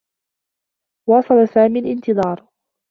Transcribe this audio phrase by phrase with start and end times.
[1.09, 2.47] واصل سامي الانتظار.